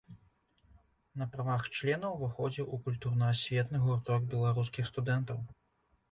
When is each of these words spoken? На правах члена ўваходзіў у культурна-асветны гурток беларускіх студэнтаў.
На 1.21 1.25
правах 1.33 1.65
члена 1.79 2.07
ўваходзіў 2.13 2.71
у 2.77 2.79
культурна-асветны 2.87 3.81
гурток 3.83 4.25
беларускіх 4.31 4.89
студэнтаў. 4.93 5.39